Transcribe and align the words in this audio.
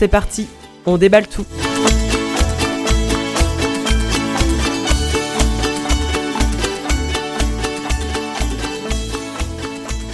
C'est 0.00 0.08
parti, 0.08 0.48
on 0.86 0.96
déballe 0.96 1.28
tout. 1.28 1.44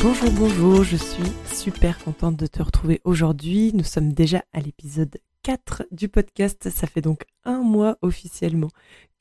Bonjour, 0.03 0.31
bonjour, 0.33 0.83
je 0.83 0.97
suis 0.97 1.23
super 1.55 2.03
contente 2.03 2.37
de 2.37 2.49
te 2.49 2.61
retrouver 2.61 3.01
aujourd'hui. 3.05 3.71
Nous 3.75 3.85
sommes 3.85 4.13
déjà 4.13 4.43
à 4.53 4.59
l'épisode 4.59 5.19
4 5.45 5.85
du 5.93 6.09
podcast. 6.09 6.69
Ça 6.69 6.89
fait 6.89 7.01
donc 7.01 7.23
un 7.45 7.61
mois 7.61 7.97
officiellement 8.03 8.71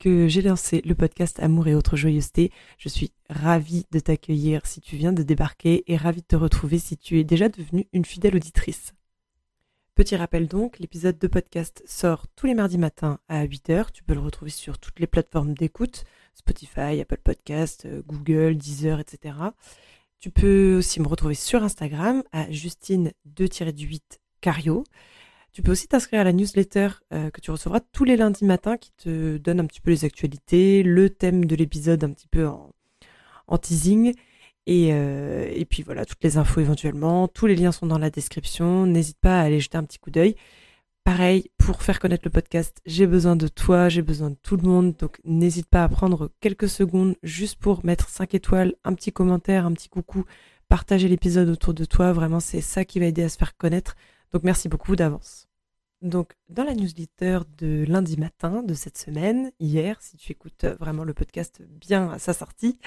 que 0.00 0.26
j'ai 0.26 0.42
lancé 0.42 0.82
le 0.84 0.96
podcast 0.96 1.38
Amour 1.38 1.68
et 1.68 1.76
autres 1.76 1.94
joyeusetés. 1.94 2.50
Je 2.76 2.88
suis 2.88 3.12
ravie 3.30 3.86
de 3.92 4.00
t'accueillir 4.00 4.66
si 4.66 4.80
tu 4.80 4.96
viens 4.96 5.12
de 5.12 5.22
débarquer 5.22 5.84
et 5.86 5.96
ravie 5.96 6.22
de 6.22 6.26
te 6.26 6.34
retrouver 6.34 6.80
si 6.80 6.96
tu 6.96 7.20
es 7.20 7.24
déjà 7.24 7.48
devenue 7.48 7.86
une 7.92 8.04
fidèle 8.04 8.34
auditrice. 8.34 8.95
Petit 9.96 10.14
rappel 10.14 10.46
donc, 10.46 10.78
l'épisode 10.78 11.18
de 11.18 11.26
podcast 11.26 11.82
sort 11.86 12.26
tous 12.36 12.46
les 12.46 12.52
mardis 12.52 12.76
matins 12.76 13.18
à 13.30 13.46
8h. 13.46 13.92
Tu 13.94 14.02
peux 14.02 14.12
le 14.12 14.20
retrouver 14.20 14.50
sur 14.50 14.78
toutes 14.78 15.00
les 15.00 15.06
plateformes 15.06 15.54
d'écoute, 15.54 16.04
Spotify, 16.34 17.00
Apple 17.00 17.16
Podcast, 17.24 17.86
euh, 17.86 18.02
Google, 18.06 18.58
Deezer, 18.58 19.00
etc. 19.00 19.34
Tu 20.20 20.28
peux 20.28 20.76
aussi 20.76 21.00
me 21.00 21.08
retrouver 21.08 21.34
sur 21.34 21.62
Instagram 21.62 22.22
à 22.30 22.44
Justine2-8 22.50 24.02
Cario. 24.42 24.84
Tu 25.54 25.62
peux 25.62 25.72
aussi 25.72 25.88
t'inscrire 25.88 26.20
à 26.20 26.24
la 26.24 26.34
newsletter 26.34 26.90
euh, 27.14 27.30
que 27.30 27.40
tu 27.40 27.50
recevras 27.50 27.80
tous 27.80 28.04
les 28.04 28.18
lundis 28.18 28.44
matins 28.44 28.76
qui 28.76 28.92
te 28.98 29.38
donne 29.38 29.60
un 29.60 29.66
petit 29.66 29.80
peu 29.80 29.92
les 29.92 30.04
actualités, 30.04 30.82
le 30.82 31.08
thème 31.08 31.46
de 31.46 31.56
l'épisode 31.56 32.04
un 32.04 32.12
petit 32.12 32.28
peu 32.28 32.46
en, 32.46 33.56
teasing. 33.56 34.14
Et, 34.66 34.88
euh, 34.92 35.48
et, 35.52 35.64
puis 35.64 35.82
voilà, 35.82 36.04
toutes 36.04 36.22
les 36.24 36.38
infos 36.38 36.60
éventuellement. 36.60 37.28
Tous 37.28 37.46
les 37.46 37.54
liens 37.54 37.72
sont 37.72 37.86
dans 37.86 37.98
la 37.98 38.10
description. 38.10 38.86
N'hésite 38.86 39.18
pas 39.20 39.40
à 39.40 39.44
aller 39.44 39.60
jeter 39.60 39.78
un 39.78 39.84
petit 39.84 39.98
coup 39.98 40.10
d'œil. 40.10 40.34
Pareil, 41.04 41.50
pour 41.56 41.84
faire 41.84 42.00
connaître 42.00 42.24
le 42.24 42.32
podcast, 42.32 42.80
j'ai 42.84 43.06
besoin 43.06 43.36
de 43.36 43.46
toi, 43.46 43.88
j'ai 43.88 44.02
besoin 44.02 44.30
de 44.30 44.36
tout 44.42 44.56
le 44.56 44.64
monde. 44.64 44.96
Donc 44.96 45.20
n'hésite 45.24 45.68
pas 45.68 45.84
à 45.84 45.88
prendre 45.88 46.32
quelques 46.40 46.68
secondes 46.68 47.14
juste 47.22 47.60
pour 47.60 47.86
mettre 47.86 48.08
5 48.08 48.34
étoiles, 48.34 48.74
un 48.84 48.92
petit 48.92 49.12
commentaire, 49.12 49.66
un 49.66 49.72
petit 49.72 49.88
coucou, 49.88 50.24
partager 50.68 51.06
l'épisode 51.06 51.48
autour 51.48 51.74
de 51.74 51.84
toi. 51.84 52.12
Vraiment, 52.12 52.40
c'est 52.40 52.60
ça 52.60 52.84
qui 52.84 52.98
va 52.98 53.06
aider 53.06 53.22
à 53.22 53.28
se 53.28 53.38
faire 53.38 53.56
connaître. 53.56 53.94
Donc 54.32 54.42
merci 54.42 54.68
beaucoup 54.68 54.96
d'avance. 54.96 55.45
Donc 56.02 56.34
dans 56.48 56.64
la 56.64 56.74
newsletter 56.74 57.40
de 57.56 57.84
lundi 57.88 58.18
matin 58.18 58.62
de 58.62 58.74
cette 58.74 58.98
semaine, 58.98 59.50
hier, 59.60 60.00
si 60.00 60.16
tu 60.16 60.32
écoutes 60.32 60.66
vraiment 60.78 61.04
le 61.04 61.14
podcast 61.14 61.62
bien 61.68 62.10
à 62.10 62.18
sa 62.18 62.34
sortie, 62.34 62.78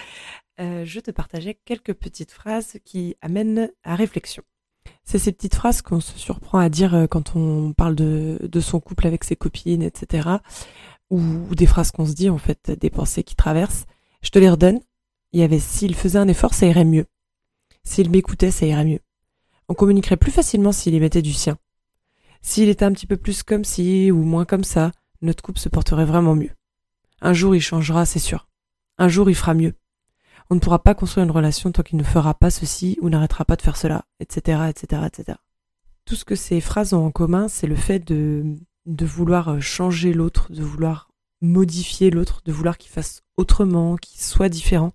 euh, 0.59 0.85
je 0.85 0.99
te 0.99 1.11
partageais 1.11 1.59
quelques 1.65 1.93
petites 1.93 2.31
phrases 2.31 2.77
qui 2.85 3.15
amènent 3.21 3.71
à 3.83 3.95
réflexion. 3.95 4.43
C'est 5.03 5.17
ces 5.17 5.31
petites 5.31 5.55
phrases 5.55 5.81
qu'on 5.81 6.01
se 6.01 6.17
surprend 6.19 6.59
à 6.59 6.69
dire 6.69 6.93
euh, 6.93 7.07
quand 7.07 7.35
on 7.35 7.73
parle 7.73 7.95
de, 7.95 8.59
son 8.59 8.79
couple 8.79 9.07
avec 9.07 9.23
ses 9.23 9.35
copines, 9.35 9.81
etc. 9.81 10.29
Ou, 11.09 11.55
des 11.55 11.65
phrases 11.65 11.89
qu'on 11.89 12.05
se 12.05 12.13
dit, 12.13 12.29
en 12.29 12.37
fait, 12.37 12.69
des 12.69 12.91
pensées 12.91 13.23
qui 13.23 13.35
traversent. 13.35 13.85
Je 14.21 14.29
te 14.29 14.37
les 14.37 14.49
redonne. 14.49 14.79
Il 15.31 15.39
y 15.39 15.43
avait 15.43 15.59
s'il 15.59 15.95
faisait 15.95 16.19
un 16.19 16.27
effort, 16.27 16.53
ça 16.53 16.67
irait 16.67 16.85
mieux. 16.85 17.05
S'il 17.83 18.11
m'écoutait, 18.11 18.51
ça 18.51 18.67
irait 18.67 18.85
mieux. 18.85 18.99
On 19.67 19.73
communiquerait 19.73 20.17
plus 20.17 20.31
facilement 20.31 20.71
s'il 20.71 20.93
y 20.93 20.99
mettait 20.99 21.23
du 21.23 21.33
sien. 21.33 21.57
S'il 22.41 22.69
était 22.69 22.85
un 22.85 22.93
petit 22.93 23.07
peu 23.07 23.17
plus 23.17 23.43
comme 23.43 23.63
ci 23.63 24.11
ou 24.11 24.23
moins 24.23 24.45
comme 24.45 24.63
ça, 24.63 24.91
notre 25.21 25.43
couple 25.43 25.59
se 25.59 25.69
porterait 25.69 26.05
vraiment 26.05 26.35
mieux. 26.35 26.51
Un 27.21 27.33
jour 27.33 27.55
il 27.55 27.61
changera, 27.61 28.05
c'est 28.05 28.19
sûr. 28.19 28.47
Un 28.97 29.09
jour 29.09 29.29
il 29.29 29.35
fera 29.35 29.53
mieux. 29.53 29.73
On 30.49 30.55
ne 30.55 30.59
pourra 30.59 30.79
pas 30.81 30.95
construire 30.95 31.25
une 31.25 31.31
relation 31.31 31.71
tant 31.71 31.83
qu'il 31.83 31.97
ne 31.97 32.03
fera 32.03 32.33
pas 32.33 32.49
ceci 32.49 32.97
ou 33.01 33.09
n'arrêtera 33.09 33.45
pas 33.45 33.55
de 33.55 33.61
faire 33.61 33.77
cela, 33.77 34.05
etc., 34.19 34.63
etc., 34.69 35.03
etc. 35.05 35.37
Tout 36.05 36.15
ce 36.15 36.25
que 36.25 36.35
ces 36.35 36.59
phrases 36.59 36.93
ont 36.93 37.05
en 37.05 37.11
commun, 37.11 37.47
c'est 37.47 37.67
le 37.67 37.75
fait 37.75 37.99
de, 37.99 38.55
de 38.85 39.05
vouloir 39.05 39.61
changer 39.61 40.13
l'autre, 40.13 40.51
de 40.51 40.63
vouloir 40.63 41.09
modifier 41.41 42.09
l'autre, 42.09 42.41
de 42.45 42.51
vouloir 42.51 42.77
qu'il 42.77 42.91
fasse 42.91 43.21
autrement, 43.37 43.95
qu'il 43.95 44.19
soit 44.19 44.49
différent. 44.49 44.93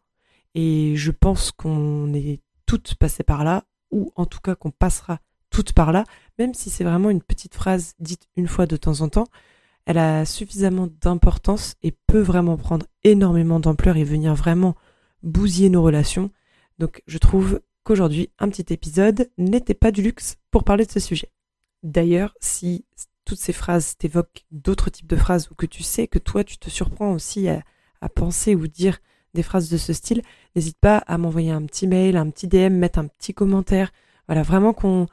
Et 0.55 0.94
je 0.97 1.11
pense 1.11 1.53
qu'on 1.53 2.12
est 2.15 2.41
toutes 2.66 2.94
passées 2.97 3.22
par 3.22 3.44
là, 3.44 3.65
ou 3.91 4.12
en 4.16 4.26
tout 4.26 4.41
cas 4.41 4.55
qu'on 4.55 4.71
passera 4.71 5.21
toutes 5.50 5.72
par 5.72 5.93
là, 5.93 6.05
même 6.39 6.55
si 6.55 6.71
c'est 6.71 6.84
vraiment 6.84 7.11
une 7.11 7.22
petite 7.22 7.55
phrase 7.55 7.95
dite 7.99 8.28
une 8.37 8.49
fois 8.49 8.67
de 8.67 8.77
temps 8.77 9.00
en 9.00 9.09
temps, 9.09 9.27
elle 9.87 9.99
a 9.99 10.25
suffisamment 10.25 10.89
d'importance 11.00 11.75
et 11.83 11.93
peut 12.06 12.21
vraiment 12.21 12.56
prendre 12.56 12.87
énormément 13.03 13.61
d'ampleur 13.61 13.97
et 13.97 14.05
venir 14.05 14.34
vraiment 14.34 14.75
bousiller 15.23 15.69
nos 15.69 15.83
relations. 15.83 16.31
Donc 16.78 17.03
je 17.06 17.19
trouve 17.19 17.61
qu'aujourd'hui, 17.83 18.31
un 18.39 18.49
petit 18.49 18.73
épisode 18.73 19.31
n'était 19.39 19.75
pas 19.75 19.93
du 19.93 20.03
luxe 20.03 20.37
pour 20.50 20.65
parler 20.65 20.87
de 20.87 20.91
ce 20.91 21.00
sujet. 21.00 21.31
D'ailleurs, 21.83 22.34
si 22.41 22.87
toutes 23.25 23.39
ces 23.39 23.53
phrases 23.53 23.97
t'évoquent 23.97 24.44
d'autres 24.50 24.91
types 24.91 25.06
de 25.06 25.17
phrases 25.17 25.50
ou 25.50 25.55
que 25.55 25.67
tu 25.67 25.83
sais 25.83 26.09
que 26.09 26.19
toi, 26.19 26.44
tu 26.44 26.59
te 26.59 26.71
surprends 26.71 27.12
aussi 27.12 27.49
à, 27.49 27.62
penser 28.15 28.55
ou 28.55 28.67
dire 28.67 28.99
des 29.33 29.43
phrases 29.43 29.71
de 29.71 29.78
ce 29.78 29.94
style, 29.94 30.21
n'hésite 30.55 30.77
pas 30.78 30.99
à 30.99 31.17
m'envoyer 31.17 31.50
un 31.50 31.65
petit 31.65 31.87
mail, 31.87 32.19
un 32.19 32.28
petit 32.28 32.49
DM, 32.49 32.75
mettre 32.75 32.99
un 32.99 33.06
petit 33.06 33.33
commentaire. 33.33 33.93
Voilà, 34.28 34.43
vraiment 34.43 34.75
qu'on 34.75 35.06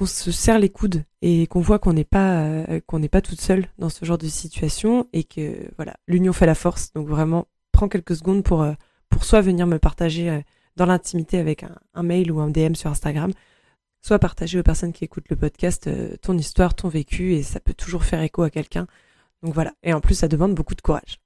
qu'on 0.00 0.06
se 0.06 0.32
serre 0.32 0.58
les 0.58 0.70
coudes 0.70 1.04
et 1.20 1.46
qu'on 1.46 1.60
voit 1.60 1.78
qu'on 1.78 1.92
n'est 1.92 2.04
pas 2.04 2.40
euh, 2.42 2.80
qu'on 2.86 2.98
n'est 2.98 3.10
pas 3.10 3.20
toute 3.20 3.40
seule 3.40 3.66
dans 3.76 3.90
ce 3.90 4.06
genre 4.06 4.16
de 4.16 4.28
situation 4.28 5.06
et 5.12 5.24
que 5.24 5.70
voilà, 5.76 5.94
l'union 6.08 6.32
fait 6.32 6.46
la 6.46 6.54
force. 6.54 6.90
Donc 6.94 7.06
vraiment, 7.06 7.48
prends 7.70 7.90
quelques 7.90 8.16
secondes 8.16 8.42
pour 8.42 8.62
euh, 8.62 8.72
pour 9.10 9.24
soit 9.24 9.42
venir 9.42 9.66
me 9.66 9.78
partager 9.78 10.30
euh, 10.30 10.40
dans 10.76 10.86
l'intimité 10.86 11.36
avec 11.38 11.66
un, 11.92 12.02
mail 12.02 12.32
ou 12.32 12.40
un 12.40 12.48
DM 12.48 12.74
sur 12.74 12.88
Instagram, 12.88 13.32
soit 14.00 14.18
partager 14.18 14.58
aux 14.58 14.62
personnes 14.62 14.94
qui 14.94 15.04
écoutent 15.04 15.28
le 15.28 15.36
podcast 15.36 15.90
ton 16.22 16.38
histoire, 16.38 16.74
ton 16.74 16.88
vécu, 16.88 17.34
et 17.34 17.42
ça 17.42 17.60
peut 17.60 17.74
toujours 17.74 18.04
faire 18.04 18.22
écho 18.22 18.42
à 18.42 18.48
quelqu'un. 18.48 18.86
Donc 19.42 19.52
voilà, 19.52 19.74
et 19.82 19.92
en 19.92 20.00
plus 20.00 20.14
ça 20.14 20.28
demande 20.28 20.54
beaucoup 20.54 20.74
de 20.74 20.80
courage. 20.80 21.20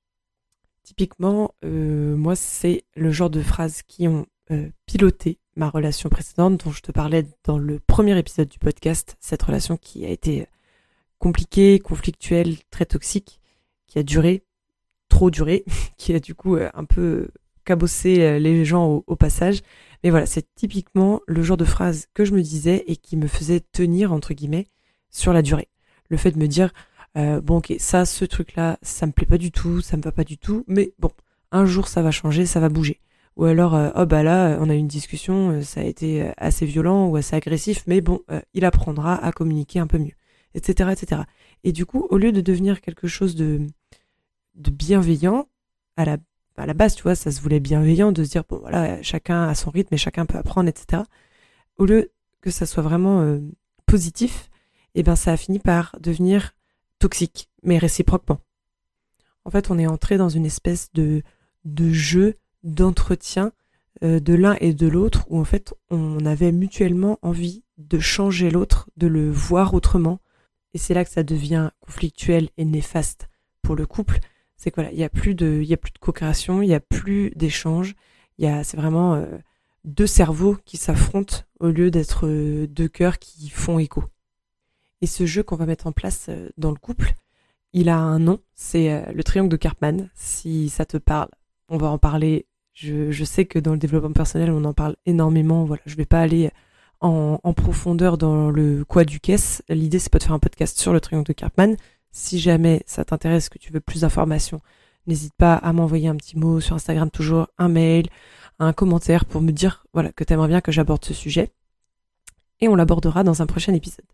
Typiquement, 0.83 1.55
moi 1.63 2.35
c'est 2.35 2.83
le 2.97 3.13
genre 3.13 3.31
de 3.31 3.43
phrases 3.43 3.83
qui 3.83 4.09
ont 4.09 4.27
piloté 4.87 5.39
ma 5.57 5.69
relation 5.69 6.09
précédente 6.09 6.65
dont 6.65 6.73
je 6.73 6.83
te 6.83 6.93
parlais 6.93 7.27
dans 7.45 7.59
le 7.59 7.79
premier 7.79 8.19
épisode 8.19 8.49
du 8.49 8.59
podcast, 8.59 9.17
cette 9.21 9.43
relation 9.43 9.77
qui 9.77 10.05
a 10.05 10.09
été 10.09 10.47
compliquée, 11.19 11.79
conflictuelle, 11.79 12.57
très 12.71 12.87
toxique, 12.87 13.41
qui 13.87 13.99
a 13.99 14.03
duré, 14.03 14.43
trop 15.09 15.31
duré, 15.31 15.65
qui 15.97 16.15
a 16.15 16.21
du 16.21 16.35
coup 16.35 16.57
un 16.57 16.85
peu 16.85 17.29
cabosser 17.65 18.21
euh, 18.21 18.39
les 18.39 18.65
gens 18.65 19.03
au, 19.07 19.17
passage. 19.17 19.61
Mais 20.03 20.11
voilà, 20.11 20.27
c'est 20.27 20.47
typiquement 20.55 21.21
le 21.27 21.43
genre 21.43 21.57
de 21.57 21.65
phrase 21.65 22.07
que 22.13 22.25
je 22.25 22.35
me 22.35 22.43
disais 22.43 22.85
et 22.87 22.97
qui 22.97 23.17
me 23.17 23.27
faisait 23.27 23.61
tenir, 23.61 24.13
entre 24.13 24.35
guillemets, 24.35 24.67
sur 25.11 25.33
la 25.33 25.43
durée. 25.43 25.69
Le 26.11 26.17
fait 26.17 26.33
de 26.33 26.39
me 26.39 26.47
dire, 26.47 26.73
euh, 27.17 27.41
bon 27.41 27.59
ok, 27.59 27.75
ça, 27.79 28.05
ce 28.05 28.25
truc-là, 28.25 28.79
ça 28.83 29.07
me 29.07 29.13
plaît 29.13 29.27
pas 29.27 29.39
du 29.39 29.51
tout, 29.51 29.81
ça 29.81 29.97
me 29.97 30.03
va 30.03 30.13
pas 30.13 30.25
du 30.25 30.37
tout, 30.37 30.65
mais 30.67 30.93
bon, 30.99 31.11
un 31.53 31.65
jour 31.65 31.89
ça 31.89 32.03
va 32.03 32.11
changer, 32.11 32.45
ça 32.45 32.61
va 32.61 32.69
bouger. 32.69 33.01
Ou 33.37 33.45
alors, 33.45 33.75
euh, 33.75 33.91
oh 33.97 34.07
bah 34.07 34.23
là, 34.23 34.59
on 34.61 34.71
a 34.71 34.75
eu 34.75 34.79
une 34.79 34.89
discussion, 34.89 35.61
ça 35.63 35.81
a 35.81 35.85
été 35.85 36.31
assez 36.37 36.67
violent 36.67 37.09
ou 37.09 37.17
assez 37.17 37.35
agressif, 37.35 37.85
mais 37.87 38.01
bon, 38.01 38.21
il 38.55 38.65
apprendra 38.65 39.17
à 39.17 39.33
communiquer 39.33 39.81
un 39.81 39.87
peu 39.87 39.99
mieux, 39.99 40.15
etc., 40.55 40.91
etc. 40.93 41.23
Et 41.65 41.73
du 41.73 41.85
coup, 41.87 42.07
au 42.11 42.19
lieu 42.19 42.31
de 42.31 42.41
devenir 42.41 42.81
quelque 42.81 43.09
chose 43.09 43.35
de, 43.35 43.67
de 44.55 44.71
bienveillant, 44.71 45.49
à 45.97 46.05
la 46.05 46.19
à 46.57 46.67
la 46.67 46.75
base, 46.75 46.95
tu 46.95 47.03
vois, 47.03 47.15
ça 47.15 47.31
se 47.31 47.41
voulait 47.41 47.61
bienveillant 47.61 48.13
de 48.13 48.23
se 48.23 48.31
dire, 48.31 48.45
bon, 48.49 48.59
voilà, 48.59 49.03
chacun 49.03 49.49
a 49.49 49.55
son 49.55 49.71
rythme 49.71 49.95
et 49.95 49.99
chacun 49.99 50.27
peut 50.27 50.39
apprendre, 50.39 50.69
etc. 50.69 51.03
Au 51.79 51.85
lieu 51.85 52.13
que 52.41 52.51
ça 52.51 52.67
soit 52.67 52.83
vraiment 52.83 53.23
euh, 53.23 53.41
positif, 53.87 54.51
eh 54.95 55.03
ben, 55.03 55.17
ça 55.17 55.33
a 55.33 55.37
fini 55.37 55.59
par 55.59 55.97
devenir 56.01 56.55
toxique, 56.99 57.49
mais 57.63 57.79
réciproquement. 57.79 58.39
En 59.45 59.51
fait, 59.51 59.71
on 59.71 59.79
est 59.79 59.87
entré 59.87 60.17
dans 60.17 60.29
une 60.29 60.47
espèce 60.47 60.93
de, 60.93 61.23
de 61.65 61.91
jeu 61.91 62.37
d'entretien 62.65 63.53
euh, 64.03 64.19
de 64.19 64.35
l'un 64.35 64.57
et 64.61 64.75
de 64.75 64.89
l'autre, 64.89 65.25
où 65.29 65.39
en 65.39 65.45
fait, 65.45 65.73
on 65.91 66.27
avait 66.27 66.51
mutuellement 66.51 67.19
envie 67.23 67.63
de 67.79 68.01
changer 68.01 68.51
l'autre, 68.51 68.91
de 68.97 69.07
le 69.07 69.31
voir 69.31 69.75
autrement. 69.75 70.19
Et 70.73 70.79
c'est 70.79 70.95
là 70.95 71.05
que 71.05 71.11
ça 71.11 71.23
devient 71.23 71.71
conflictuel 71.81 72.49
et 72.57 72.65
néfaste 72.65 73.29
pour 73.63 73.77
le 73.77 73.87
couple, 73.87 74.19
c'est 74.57 74.71
que 74.71 74.77
voilà, 74.77 74.93
il 74.93 74.99
y 74.99 75.05
a 75.05 75.09
plus 75.09 75.35
de, 75.35 75.61
il 75.63 75.69
y 75.69 75.75
a 75.75 75.77
plus 75.77 75.93
de 75.93 75.99
co-création, 75.99 76.61
il 76.61 76.69
y 76.69 76.75
a 76.75 76.81
plus 76.81 77.31
d'échange. 77.37 77.95
Il 78.39 78.45
y 78.45 78.49
a, 78.49 78.65
c'est 78.65 78.77
vraiment 78.77 79.15
euh, 79.15 79.27
deux 79.85 80.07
cerveaux 80.07 80.57
qui 80.65 80.77
s'affrontent 80.77 81.39
au 81.61 81.69
lieu 81.69 81.91
d'être 81.91 82.27
euh, 82.27 82.67
deux 82.67 82.89
cœurs 82.89 83.19
qui 83.19 83.49
font 83.49 83.79
écho. 83.79 84.05
Et 85.01 85.07
ce 85.07 85.27
jeu 85.27 85.43
qu'on 85.43 85.57
va 85.57 85.67
mettre 85.67 85.87
en 85.87 85.93
place 85.93 86.31
dans 86.57 86.71
le 86.71 86.79
couple, 86.79 87.15
il 87.73 87.89
a 87.89 87.99
un 87.99 88.19
nom, 88.19 88.41
c'est 88.55 89.13
le 89.13 89.23
triangle 89.23 89.51
de 89.51 89.57
Karpman. 89.57 90.09
Si 90.15 90.71
ça 90.71 90.87
te 90.87 90.97
parle, 90.97 91.29
on 91.69 91.77
va 91.77 91.89
en 91.89 91.99
parler. 91.99 92.47
Je, 92.75 93.25
sais 93.25 93.45
que 93.45 93.59
dans 93.59 93.73
le 93.73 93.79
développement 93.79 94.13
personnel, 94.13 94.51
on 94.51 94.65
en 94.65 94.75
parle 94.75 94.97
énormément. 95.07 95.65
Voilà, 95.65 95.83
je 95.87 95.95
vais 95.95 96.07
pas 96.07 96.21
aller 96.21 96.51
en, 97.01 97.39
en 97.43 97.53
profondeur 97.53 98.19
dans 98.19 98.51
le 98.51 98.85
quoi 98.85 99.05
du 99.05 99.21
caisse. 99.21 99.63
L'idée, 99.69 100.01
c'est 100.01 100.11
pas 100.11 100.19
de 100.19 100.25
faire 100.25 100.33
un 100.33 100.41
podcast 100.41 100.79
sur 100.79 100.93
le 100.93 101.01
triangle 101.01 101.27
de 101.27 101.33
Karpman. 101.33 101.77
Si 102.11 102.39
jamais 102.39 102.83
ça 102.87 103.05
t'intéresse, 103.05 103.49
que 103.49 103.59
tu 103.59 103.73
veux 103.73 103.81
plus 103.81 104.01
d'informations, 104.01 104.61
n'hésite 105.07 105.35
pas 105.35 105.55
à 105.55 105.73
m'envoyer 105.73 106.09
un 106.09 106.17
petit 106.17 106.37
mot 106.37 106.61
sur 106.61 106.75
Instagram, 106.75 107.11
toujours 107.11 107.49
un 107.59 107.69
mail, 107.69 108.09
un 108.59 108.73
commentaire 108.73 109.25
pour 109.25 109.41
me 109.41 109.53
dire 109.53 109.85
voilà 109.93 110.13
que 110.13 110.25
t'aimerais 110.25 110.49
bien 110.49 110.61
que 110.61 110.73
j'aborde 110.73 111.05
ce 111.05 111.15
sujet. 111.15 111.51
Et 112.61 112.69
on 112.69 112.77
l'abordera 112.77 113.25
dans 113.25 113.43
un 113.43 113.47
prochain 113.47 113.75
épisode. 113.75 114.07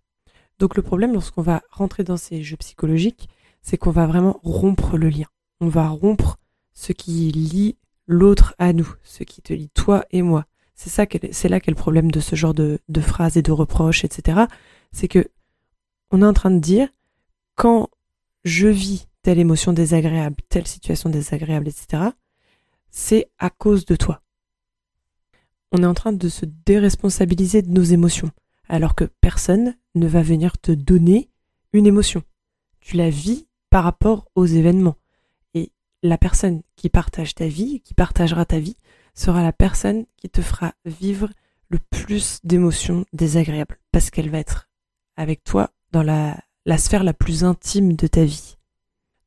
Donc 0.59 0.77
le 0.77 0.83
problème 0.83 1.13
lorsqu'on 1.13 1.43
va 1.43 1.63
rentrer 1.71 2.05
dans 2.05 2.17
ces 2.17 2.43
jeux 2.43 2.57
psychologiques, 2.57 3.29
c'est 3.63 3.79
qu'on 3.79 3.91
va 3.91 4.07
vraiment 4.07 4.41
rompre 4.43 4.97
le 4.97 5.09
lien. 5.09 5.27
On 5.61 5.69
va 5.69 5.89
rompre 5.89 6.39
ce 6.73 6.93
qui 6.93 7.31
lie 7.31 7.77
l'autre 8.11 8.55
à 8.59 8.73
nous, 8.73 8.93
ce 9.05 9.23
qui 9.23 9.41
te 9.41 9.53
lie 9.53 9.71
toi 9.71 10.05
et 10.11 10.23
moi. 10.23 10.45
C'est 10.75 10.91
ça, 10.91 11.05
c'est 11.31 11.49
là 11.49 11.61
qu'est 11.61 11.71
le 11.71 11.77
problème 11.77 12.11
de 12.11 12.21
ce 12.21 12.35
genre 12.35 12.55
de, 12.55 12.81
de 12.89 13.01
phrases 13.01 13.37
et 13.37 13.43
de 13.43 13.53
reproches, 13.53 14.05
etc. 14.05 14.41
C'est 14.93 15.09
que 15.09 15.31
on 16.11 16.23
est 16.23 16.27
en 16.27 16.33
train 16.33 16.51
de 16.51 16.59
dire 16.59 16.89
quand 17.55 17.89
je 18.45 18.67
vis 18.67 19.07
telle 19.23 19.39
émotion 19.39 19.73
désagréable, 19.73 20.37
telle 20.49 20.67
situation 20.67 21.09
désagréable, 21.09 21.69
etc., 21.69 22.03
c'est 22.91 23.31
à 23.39 23.51
cause 23.51 23.85
de 23.85 23.95
toi. 23.95 24.23
On 25.71 25.83
est 25.83 25.87
en 25.87 25.95
train 25.95 26.13
de 26.13 26.29
se 26.29 26.47
déresponsabiliser 26.67 27.63
de 27.63 27.71
nos 27.71 27.83
émotions, 27.83 28.31
alors 28.69 28.97
que 28.97 29.05
personne 29.21 29.77
ne 29.95 30.09
va 30.09 30.23
venir 30.23 30.59
te 30.59 30.73
donner 30.73 31.31
une 31.73 31.87
émotion. 31.87 32.25
Tu 32.81 32.97
la 32.97 33.11
vis 33.11 33.47
par 33.69 33.85
rapport 33.85 34.29
aux 34.35 34.47
événements. 34.47 34.97
La 36.03 36.19
personne 36.19 36.63
qui 36.77 36.89
partage 36.89 37.35
ta 37.35 37.47
vie, 37.47 37.81
qui 37.81 37.95
partagera 37.95 38.45
ta 38.45 38.59
vie, 38.59 38.77
sera 39.15 39.43
la 39.43 39.53
personne 39.53 40.07
qui 40.17 40.31
te 40.31 40.41
fera 40.41 40.75
vivre 40.85 41.29
le 41.69 41.79
plus 41.79 42.41
d'émotions 42.43 43.05
désagréables, 43.13 43.79
parce 43.93 44.11
qu'elle 44.11 44.31
va 44.31 44.39
être 44.39 44.69
avec 45.17 45.45
toi 45.45 45.71
dans 45.93 46.03
la 46.03 46.37
la 46.67 46.79
sphère 46.79 47.05
la 47.05 47.15
plus 47.15 47.45
intime 47.45 47.95
de 47.95 48.07
ta 48.07 48.25
vie. 48.25 48.57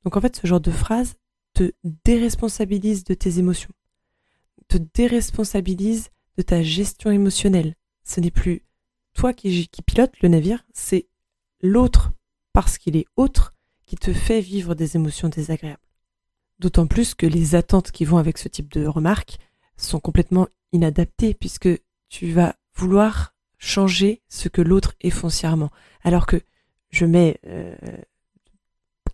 Donc 0.04 0.18
en 0.18 0.22
fait, 0.22 0.36
ce 0.36 0.48
genre 0.48 0.62
de 0.62 0.72
phrase 0.72 1.16
te 1.54 1.72
déresponsabilise 2.04 3.04
de 3.04 3.14
tes 3.14 3.40
émotions, 3.40 3.72
te 4.68 4.78
déresponsabilise 4.78 6.10
de 6.38 6.42
ta 6.42 6.64
gestion 6.64 7.12
émotionnelle. 7.12 7.76
Ce 8.04 8.20
n'est 8.20 8.32
plus 8.32 8.64
toi 9.14 9.34
qui, 9.34 9.68
qui 9.68 9.82
pilote 9.82 10.20
le 10.22 10.30
navire, 10.30 10.66
c'est 10.74 11.08
l'autre, 11.62 12.12
parce 12.54 12.78
qu'il 12.78 12.96
est 12.96 13.06
autre, 13.16 13.54
qui 13.86 13.96
te 13.96 14.14
fait 14.14 14.42
vivre 14.42 14.74
des 14.74 14.96
émotions 14.96 15.30
désagréables. 15.30 15.83
D'autant 16.60 16.88
plus 16.88 17.16
que 17.16 17.26
les 17.26 17.56
attentes 17.56 17.92
qui 17.92 18.06
vont 18.06 18.18
avec 18.18 18.38
ce 18.38 18.48
type 18.48 18.72
de 18.72 18.86
remarques 18.86 19.38
sont 19.78 20.00
complètement 20.00 20.48
inadaptées, 20.72 21.34
puisque 21.34 21.70
tu 22.10 22.32
vas 22.32 22.56
vouloir 22.76 23.34
changer 23.58 24.22
ce 24.30 24.50
que 24.50 24.62
l'autre 24.62 24.94
est 25.02 25.10
foncièrement. 25.10 25.72
Alors 26.04 26.26
que 26.26 26.42
je 26.90 27.06
mets 27.06 27.40
euh, 27.48 27.76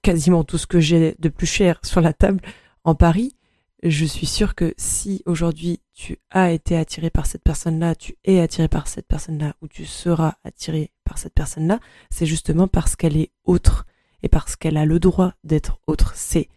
quasiment 0.01 0.43
tout 0.43 0.57
ce 0.57 0.67
que 0.67 0.79
j'ai 0.79 1.15
de 1.19 1.29
plus 1.29 1.47
cher 1.47 1.79
sur 1.83 2.01
la 2.01 2.13
table 2.13 2.41
en 2.83 2.95
Paris, 2.95 3.35
je 3.83 4.05
suis 4.05 4.25
sûre 4.25 4.55
que 4.55 4.73
si 4.77 5.21
aujourd'hui 5.25 5.79
tu 5.93 6.17
as 6.31 6.51
été 6.51 6.75
attiré 6.77 7.09
par 7.09 7.25
cette 7.25 7.43
personne-là, 7.43 7.95
tu 7.95 8.17
es 8.25 8.39
attiré 8.39 8.67
par 8.67 8.87
cette 8.87 9.07
personne-là, 9.07 9.55
ou 9.61 9.67
tu 9.67 9.85
seras 9.85 10.35
attiré 10.43 10.91
par 11.05 11.17
cette 11.17 11.33
personne-là, 11.33 11.79
c'est 12.09 12.25
justement 12.25 12.67
parce 12.67 12.95
qu'elle 12.95 13.17
est 13.17 13.31
autre 13.45 13.85
et 14.21 14.29
parce 14.29 14.55
qu'elle 14.55 14.77
a 14.77 14.85
le 14.85 14.99
droit 14.99 15.33
d'être 15.43 15.79
autre. 15.87 16.13
C'est 16.15 16.49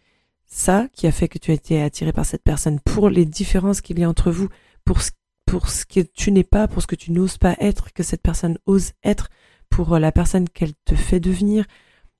ça 0.53 0.87
qui 0.93 1.07
a 1.07 1.11
fait 1.11 1.27
que 1.27 1.39
tu 1.39 1.51
as 1.51 1.55
été 1.55 1.81
attiré 1.81 2.13
par 2.13 2.25
cette 2.25 2.43
personne 2.43 2.79
pour 2.79 3.09
les 3.09 3.25
différences 3.25 3.81
qu'il 3.81 3.99
y 3.99 4.03
a 4.03 4.09
entre 4.09 4.31
vous, 4.31 4.49
pour 4.85 5.01
ce, 5.01 5.11
pour 5.45 5.69
ce 5.69 5.85
que 5.85 6.01
tu 6.01 6.31
n'es 6.31 6.43
pas, 6.43 6.67
pour 6.67 6.81
ce 6.81 6.87
que 6.87 6.95
tu 6.95 7.11
n'oses 7.11 7.37
pas 7.37 7.55
être, 7.59 7.91
que 7.91 8.03
cette 8.03 8.21
personne 8.21 8.57
ose 8.65 8.91
être, 9.03 9.29
pour 9.69 9.97
la 9.97 10.11
personne 10.11 10.47
qu'elle 10.47 10.75
te 10.85 10.95
fait 10.95 11.19
devenir, 11.19 11.65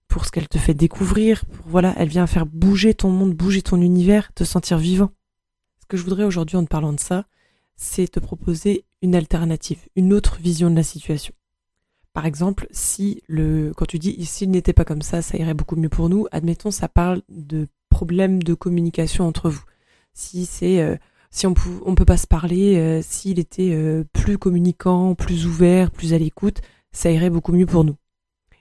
pour 0.08 0.26
ce 0.26 0.32
qu'elle 0.32 0.48
te 0.48 0.58
fait 0.58 0.74
découvrir, 0.74 1.46
pour 1.46 1.68
voilà, 1.68 1.94
elle 1.98 2.10
vient 2.10 2.28
faire 2.28 2.48
bouger 2.48 2.96
ton 2.96 3.12
monde, 3.12 3.34
bouger 3.34 3.62
ton 3.62 3.82
univers, 3.82 4.34
te 4.34 4.44
sentir 4.44 4.80
vivant. 4.80 5.12
Ce 5.82 5.86
que 5.86 5.98
je 5.98 6.04
voudrais 6.04 6.24
aujourd'hui 6.24 6.58
en 6.58 6.64
te 6.64 6.70
parlant 6.70 6.94
de 6.94 7.00
ça, 7.00 7.26
c'est 7.76 8.08
te 8.08 8.20
proposer 8.20 8.86
une 9.04 9.16
alternative, 9.16 9.80
une 9.96 10.12
autre 10.12 10.38
vision 10.42 10.72
de 10.72 10.76
la 10.76 10.84
situation. 10.84 11.34
Par 12.14 12.26
exemple, 12.26 12.68
si 12.72 13.22
le, 13.28 13.74
quand 13.76 13.86
tu 13.86 14.00
dis 14.00 14.26
s'il 14.26 14.52
n'était 14.52 14.74
pas 14.74 14.86
comme 14.86 15.02
ça, 15.02 15.22
ça 15.22 15.38
irait 15.38 15.56
beaucoup 15.56 15.76
mieux 15.76 15.90
pour 15.90 16.10
nous, 16.10 16.28
admettons, 16.32 16.72
ça 16.72 16.88
parle 16.88 17.22
de 17.30 17.68
problèmes 17.94 18.44
de 18.44 18.54
communication 18.54 19.28
entre 19.28 19.50
vous. 19.50 19.64
Si 20.14 20.46
c'est, 20.46 20.82
euh, 20.82 20.98
si 21.32 21.48
on, 21.48 21.54
peut, 21.54 21.70
on 21.86 21.96
peut 21.96 22.06
pas 22.06 22.18
se 22.18 22.28
parler, 22.28 22.78
euh, 22.78 23.02
s'il 23.02 23.40
était 23.40 23.72
euh, 23.72 24.04
plus 24.14 24.38
communicant, 24.38 25.16
plus 25.16 25.46
ouvert, 25.46 25.92
plus 25.92 26.14
à 26.14 26.18
l'écoute, 26.18 26.62
ça 26.92 27.12
irait 27.12 27.30
beaucoup 27.30 27.54
mieux 27.54 27.66
pour 27.66 27.84
nous. 27.84 27.96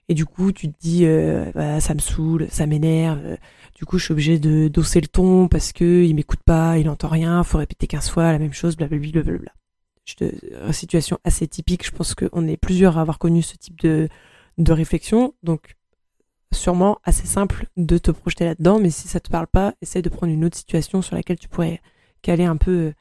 Et 0.09 0.15
du 0.15 0.27
coup, 0.27 0.53
tu 0.53 0.71
te 0.71 0.79
dis, 0.81 1.07
euh, 1.07 1.51
bah, 1.55 1.81
ça 1.81 1.95
me 1.95 2.01
saoule, 2.01 2.47
ça 2.51 2.67
m'énerve. 2.67 3.21
Euh, 3.25 3.37
du 3.77 3.85
coup, 3.85 3.99
je 3.99 4.05
suis 4.05 4.13
obligé 4.13 4.39
de 4.39 4.69
d'osser 4.69 5.01
le 5.01 5.09
ton 5.09 5.49
parce 5.49 5.73
que 5.73 6.05
il 6.05 6.15
m'écoute 6.15 6.43
pas, 6.45 6.79
il 6.79 6.89
entend 6.89 7.09
rien, 7.09 7.43
faut 7.45 7.59
répéter 7.59 7.87
15 7.87 8.11
fois 8.11 8.33
la 8.33 8.39
même 8.39 8.53
chose, 8.53 8.77
blablabla. 8.77 9.23
blablabla. 9.23 9.53
Je 10.05 10.15
euh, 10.53 10.73
situation 10.73 11.19
assez 11.25 11.47
typique. 11.47 11.87
Je 11.87 11.93
pense 11.93 12.15
qu'on 12.15 12.47
est 12.49 12.57
plusieurs 12.57 12.99
à 12.99 13.01
avoir 13.01 13.19
connu 13.19 13.43
ce 13.43 13.57
type 13.57 13.81
de 13.81 14.09
de 14.59 14.73
réflexion. 14.73 15.35
Donc, 15.43 15.77
sûrement 16.53 16.99
assez 17.05 17.27
simple 17.27 17.67
de 17.77 17.99
te 17.99 18.11
projeter 18.11 18.45
là-dedans. 18.45 18.79
Mais 18.79 18.91
si 18.91 19.09
ça 19.09 19.21
te 19.21 19.31
parle 19.31 19.47
pas, 19.47 19.75
essaie 19.83 20.03
de 20.03 20.09
prendre 20.09 20.33
une 20.33 20.45
autre 20.45 20.57
situation 20.57 21.03
sur 21.03 21.17
laquelle 21.17 21.39
tu 21.39 21.49
pourrais 21.49 21.81
caler 22.23 22.45
un 22.45 22.57
peu 22.57 22.93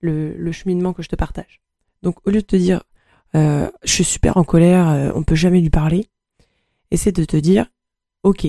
le, 0.00 0.34
le 0.34 0.52
cheminement 0.52 0.92
que 0.92 1.02
je 1.02 1.08
te 1.08 1.16
partage. 1.16 1.60
Donc, 2.02 2.16
au 2.26 2.30
lieu 2.30 2.40
de 2.40 2.46
te 2.46 2.56
dire 2.56 2.82
euh, 3.34 3.70
je 3.82 3.92
suis 3.92 4.04
super 4.04 4.36
en 4.36 4.44
colère, 4.44 4.88
euh, 4.88 5.10
on 5.14 5.22
peut 5.22 5.34
jamais 5.34 5.60
lui 5.60 5.70
parler. 5.70 6.08
Essaie 6.90 7.12
de 7.12 7.24
te 7.24 7.36
dire, 7.36 7.66
ok, 8.22 8.46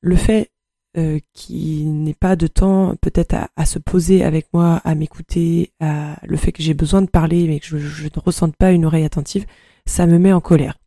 le 0.00 0.16
fait 0.16 0.50
euh, 0.96 1.18
qu'il 1.32 2.02
n'ait 2.02 2.14
pas 2.14 2.36
de 2.36 2.46
temps 2.46 2.94
peut-être 3.00 3.34
à, 3.56 3.66
se 3.66 3.78
poser 3.78 4.24
avec 4.24 4.48
moi, 4.52 4.80
à 4.84 4.94
m'écouter, 4.94 5.72
le 5.80 6.36
fait 6.36 6.52
que 6.52 6.62
j'ai 6.62 6.74
besoin 6.74 7.02
de 7.02 7.10
parler 7.10 7.46
mais 7.48 7.60
que 7.60 7.78
je, 7.78 8.04
ne 8.04 8.20
ressente 8.20 8.56
pas 8.56 8.72
une 8.72 8.84
oreille 8.84 9.04
attentive, 9.04 9.46
ça 9.86 10.06
me 10.06 10.18
met 10.18 10.32
en 10.32 10.40
colère. 10.40 10.78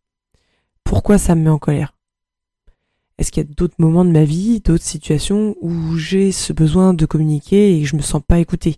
Pourquoi 0.83 1.17
ça 1.17 1.35
me 1.35 1.43
met 1.43 1.49
en 1.49 1.59
colère? 1.59 1.93
Est-ce 3.21 3.31
qu'il 3.31 3.43
y 3.43 3.45
a 3.45 3.53
d'autres 3.55 3.75
moments 3.77 4.03
de 4.03 4.09
ma 4.09 4.23
vie, 4.23 4.61
d'autres 4.61 4.83
situations 4.83 5.55
où 5.61 5.95
j'ai 5.95 6.31
ce 6.31 6.53
besoin 6.53 6.95
de 6.95 7.05
communiquer 7.05 7.77
et 7.77 7.81
que 7.81 7.87
je 7.87 7.95
me 7.95 8.01
sens 8.01 8.19
pas 8.27 8.39
écoutée? 8.39 8.77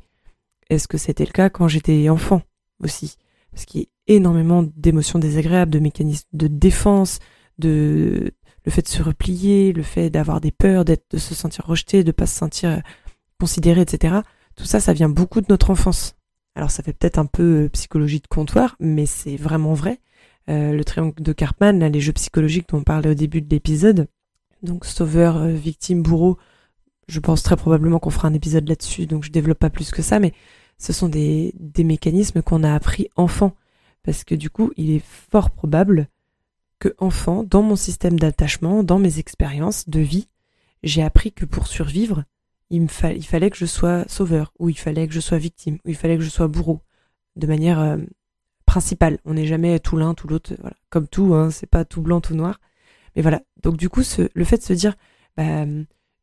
Est-ce 0.70 0.90
que 0.90 0.98
c'était 0.98 1.24
le 1.24 1.32
cas 1.32 1.50
quand 1.50 1.70
j'étais 1.70 2.10
enfant 2.10 2.42
aussi? 2.84 3.16
Parce 3.54 3.64
qu'il 3.64 3.86
énormément 4.06 4.62
d'émotions 4.76 5.18
désagréables, 5.18 5.72
de 5.72 5.80
mécanismes 5.80 6.28
de 6.34 6.48
défense, 6.48 7.20
de 7.58 8.34
le 8.66 8.72
fait 8.72 8.82
de 8.82 8.90
se 8.90 9.02
replier, 9.02 9.72
le 9.72 9.82
fait 9.82 10.10
d'avoir 10.10 10.42
des 10.42 10.52
peurs, 10.52 10.84
d'être, 10.84 11.06
de 11.12 11.20
se 11.20 11.34
sentir 11.34 11.66
rejeté, 11.66 12.04
de 12.04 12.12
pas 12.12 12.26
se 12.26 12.36
sentir 12.36 12.70
euh, 12.70 12.80
considéré, 13.40 13.80
etc. 13.80 14.16
Tout 14.58 14.66
ça, 14.66 14.82
ça 14.82 14.92
vient 14.92 15.08
beaucoup 15.08 15.40
de 15.40 15.48
notre 15.48 15.70
enfance. 15.70 16.18
Alors 16.58 16.70
ça 16.70 16.84
fait 16.84 16.92
peut-être 16.92 17.18
un 17.18 17.28
peu 17.28 17.64
euh, 17.64 17.70
psychologie 17.70 18.20
de 18.20 18.28
comptoir, 18.28 18.76
mais 18.82 19.06
c'est 19.06 19.38
vraiment 19.38 19.74
vrai. 19.74 20.02
Euh, 20.50 20.74
le 20.74 20.84
triangle 20.84 21.24
de 21.24 21.32
Karpman, 21.32 21.80
là, 21.80 21.88
les 21.88 22.02
jeux 22.02 22.12
psychologiques 22.12 22.68
dont 22.68 22.80
on 22.80 22.84
parlait 22.84 23.12
au 23.12 23.14
début 23.14 23.40
de 23.40 23.50
l'épisode, 23.50 24.10
donc 24.64 24.86
sauveur, 24.86 25.38
euh, 25.38 25.52
victime, 25.52 26.02
bourreau, 26.02 26.38
je 27.08 27.20
pense 27.20 27.44
très 27.44 27.58
probablement 27.58 28.00
qu'on 28.00 28.10
fera 28.10 28.28
un 28.28 28.34
épisode 28.34 28.68
là-dessus, 28.68 29.06
donc 29.06 29.24
je 29.24 29.32
développe 29.32 29.60
pas 29.60 29.70
plus 29.70 29.92
que 29.92 30.02
ça, 30.02 30.20
mais 30.20 30.34
ce 30.78 30.94
sont 30.94 31.10
des, 31.10 31.54
des 31.60 31.84
mécanismes 31.84 32.42
qu'on 32.42 32.64
a 32.64 32.74
appris 32.74 33.10
enfant 33.16 33.56
parce 34.04 34.24
que 34.24 34.36
du 34.36 34.50
coup, 34.50 34.72
il 34.78 34.92
est 34.92 35.04
fort 35.32 35.50
probable 35.50 36.08
que 36.80 36.94
enfant, 36.98 37.44
dans 37.44 37.62
mon 37.62 37.78
système 37.78 38.20
d'attachement, 38.20 38.84
dans 38.84 39.00
mes 39.00 39.20
expériences 39.20 39.88
de 39.88 40.02
vie, 40.02 40.28
j'ai 40.84 41.02
appris 41.02 41.32
que 41.32 41.46
pour 41.46 41.68
survivre, 41.68 42.26
il, 42.70 42.82
me 42.82 42.88
il 43.16 43.26
fallait 43.26 43.50
que 43.50 43.58
je 43.58 43.66
sois 43.66 44.04
sauveur, 44.08 44.54
ou 44.60 44.70
il 44.70 44.78
fallait 44.78 45.08
que 45.08 45.14
je 45.14 45.22
sois 45.22 45.38
victime, 45.38 45.76
ou 45.86 45.90
il 45.90 45.96
fallait 45.96 46.18
que 46.18 46.24
je 46.24 46.30
sois 46.30 46.50
bourreau, 46.50 46.82
de 47.38 47.48
manière 47.48 47.80
euh, 47.80 47.98
principale. 48.66 49.20
On 49.24 49.36
n'est 49.36 49.48
jamais 49.48 49.80
tout 49.80 49.96
l'un, 49.96 50.14
tout 50.14 50.28
l'autre, 50.28 50.54
voilà. 50.60 50.76
Comme 50.90 51.08
tout, 51.08 51.34
hein, 51.34 51.50
c'est 51.52 51.70
pas 51.70 51.86
tout 51.86 52.02
blanc, 52.02 52.20
tout 52.20 52.36
noir. 52.36 52.60
Mais 53.16 53.22
voilà. 53.22 53.42
Donc 53.62 53.78
du 53.78 53.90
coup, 53.90 54.02
le 54.34 54.44
fait 54.44 54.58
de 54.58 54.64
se 54.64 54.74
dire, 54.74 54.96
bah, 55.38 55.66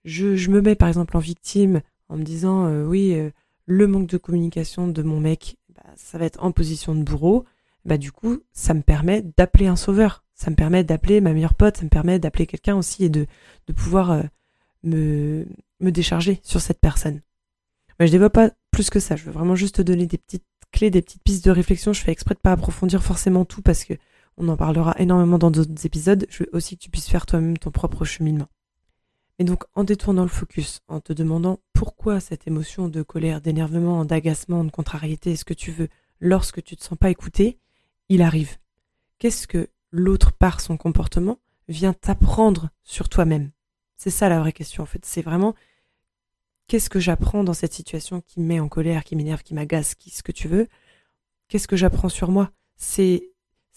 je, 0.05 0.37
je, 0.37 0.51
me 0.51 0.61
mets 0.61 0.75
par 0.75 0.89
exemple 0.89 1.17
en 1.17 1.21
victime 1.21 1.81
en 2.09 2.17
me 2.17 2.23
disant, 2.23 2.67
euh, 2.67 2.85
oui, 2.85 3.15
euh, 3.15 3.31
le 3.67 3.87
manque 3.87 4.09
de 4.09 4.17
communication 4.17 4.89
de 4.89 5.03
mon 5.03 5.21
mec, 5.21 5.57
bah, 5.75 5.83
ça 5.97 6.19
va 6.19 6.25
être 6.25 6.43
en 6.43 6.53
position 6.53 6.95
de 6.95 7.03
bourreau 7.03 7.45
bah 7.85 7.99
du 7.99 8.13
coup, 8.13 8.41
ça 8.53 8.75
me 8.75 8.83
permet 8.83 9.23
d'appeler 9.37 9.67
un 9.67 9.77
sauveur. 9.77 10.25
Ça 10.35 10.51
me 10.51 10.57
permet 10.57 10.85
d'appeler 10.85 11.21
ma 11.21 11.33
meilleure 11.33 11.55
pote, 11.55 11.77
ça 11.77 11.85
me 11.85 11.89
permet 11.89 12.19
d'appeler 12.19 12.47
quelqu'un 12.47 12.77
aussi 12.77 13.05
et 13.05 13.09
de, 13.11 13.27
pouvoir 13.75 14.11
euh, 14.11 14.23
me, 14.83 15.47
décharger 15.81 16.41
sur 16.43 16.61
cette 16.61 16.81
personne. 16.81 17.21
Mais 17.99 18.07
je 18.07 18.13
développe 18.13 18.33
pas 18.33 18.51
plus 18.71 18.89
que 18.89 19.01
ça. 19.01 19.17
Je 19.17 19.25
veux 19.25 19.33
vraiment 19.33 19.55
juste 19.55 19.77
te 19.77 19.83
donner 19.83 20.07
des 20.07 20.17
petites 20.17 20.47
clés, 20.73 20.91
des 20.91 21.03
petites 21.03 21.23
pistes 21.23 21.45
de 21.45 21.51
réflexion. 21.51 21.93
Je 21.93 22.01
fais 22.01 22.13
exprès 22.13 22.35
de 22.35 22.41
pas 22.41 22.53
approfondir 22.53 23.03
forcément 23.03 23.45
tout 23.45 23.61
parce 23.61 23.85
que 23.85 23.95
On 24.43 24.49
en 24.49 24.57
parlera 24.57 24.95
énormément 24.99 25.37
dans 25.37 25.51
d'autres 25.51 25.85
épisodes. 25.85 26.27
Je 26.31 26.45
veux 26.45 26.49
aussi 26.55 26.79
que 26.79 26.83
tu 26.83 26.89
puisses 26.89 27.11
faire 27.11 27.27
toi-même 27.27 27.59
ton 27.59 27.71
propre 27.71 28.07
cheminement. 28.07 28.49
Et 29.39 29.45
donc, 29.45 29.65
en 29.75 29.85
détournant 29.85 30.23
le 30.23 30.31
focus, 30.31 30.81
en 30.89 30.99
te 30.99 31.13
demandant 31.13 31.61
pourquoi 31.75 32.21
cette 32.21 32.47
émotion 32.47 32.89
de 32.89 33.03
colère, 33.03 33.43
d'énervement, 33.43 34.07
d'agacement, 34.07 34.65
de 34.65 34.71
contrariété, 34.71 35.37
ce 35.37 35.45
que 35.45 35.53
tu 35.53 35.71
veux, 35.71 35.89
lorsque 36.21 36.63
tu 36.63 36.75
te 36.75 36.83
sens 36.83 36.97
pas 36.97 37.11
écouté, 37.11 37.59
il 38.09 38.23
arrive. 38.23 38.57
Qu'est-ce 39.19 39.47
que 39.47 39.69
l'autre, 39.91 40.33
par 40.33 40.63
son 40.63 40.79
comportement, 40.79 41.39
vient 41.69 41.93
t'apprendre 41.93 42.71
sur 42.83 43.11
toi-même? 43.11 43.51
C'est 43.99 44.09
ça 44.09 44.31
la 44.31 44.41
vraie 44.41 44.55
question, 44.55 44.85
en 44.85 44.87
fait. 44.87 45.05
C'est 45.05 45.21
vraiment 45.21 45.55
qu'est-ce 46.67 46.89
que 46.89 46.99
j'apprends 46.99 47.45
dans 47.45 47.53
cette 47.53 47.75
situation 47.75 48.23
qui 48.23 48.41
me 48.41 48.47
met 48.47 48.61
en 48.61 48.69
colère, 48.69 49.05
qui 49.05 49.17
m'énerve, 49.17 49.43
qui 49.43 49.53
m'agace, 49.53 49.95
qui 49.95 50.09
ce 50.09 50.23
que 50.23 50.33
tu 50.33 50.49
veux? 50.49 50.67
Qu'est-ce 51.49 51.69
que 51.69 51.77
j'apprends 51.77 52.09
sur 52.09 52.31
moi? 52.31 52.51
C'est 52.77 53.30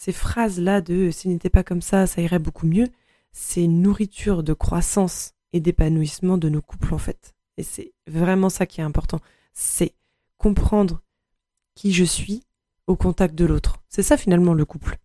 ces 0.03 0.11
phrases-là 0.11 0.81
de 0.81 1.11
si 1.11 1.29
n'était 1.29 1.49
pas 1.49 1.63
comme 1.63 1.81
ça, 1.81 2.07
ça 2.07 2.21
irait 2.21 2.37
beaucoup 2.37 2.67
mieux. 2.67 2.89
C'est 3.31 3.67
nourriture 3.67 4.43
de 4.43 4.51
croissance 4.51 5.31
et 5.53 5.61
d'épanouissement 5.61 6.37
de 6.37 6.49
nos 6.49 6.61
couples, 6.61 6.93
en 6.93 6.97
fait. 6.97 7.33
Et 7.55 7.63
c'est 7.63 7.93
vraiment 8.05 8.49
ça 8.49 8.65
qui 8.65 8.81
est 8.81 8.83
important. 8.83 9.21
C'est 9.53 9.93
comprendre 10.37 11.01
qui 11.73 11.93
je 11.93 12.03
suis 12.03 12.43
au 12.85 12.97
contact 12.97 13.33
de 13.33 13.45
l'autre. 13.45 13.77
C'est 13.87 14.03
ça 14.03 14.17
finalement 14.17 14.53
le 14.53 14.65
couple. 14.65 14.97